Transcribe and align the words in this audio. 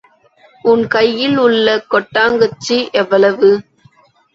உன் 0.65 0.81
கையில் 0.87 1.37
உள்ள 1.37 1.67
கொட்டாங்கச்சி 1.91 2.79
எவ்வளவு! 2.95 3.51